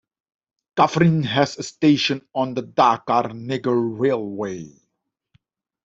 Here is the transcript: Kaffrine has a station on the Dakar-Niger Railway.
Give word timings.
Kaffrine 0.75 1.23
has 1.25 1.59
a 1.59 1.61
station 1.61 2.27
on 2.33 2.55
the 2.55 2.63
Dakar-Niger 2.63 3.79
Railway. 3.79 4.79